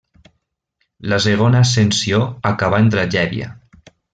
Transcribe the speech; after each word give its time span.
La 1.13 1.19
segona 1.27 1.61
ascensió 1.67 2.23
acabà 2.55 2.81
en 2.87 2.91
tragèdia. 2.97 3.53